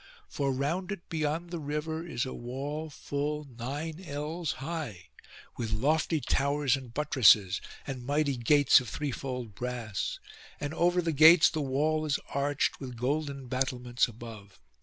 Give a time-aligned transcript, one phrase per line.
[0.27, 5.09] For round it, beyond the river, is a wall full nine ells high,
[5.57, 10.17] with lofty towers and buttresses, and mighty gates of threefold brass;
[10.59, 14.59] and over the gates the wall is arched, with golden battlements above.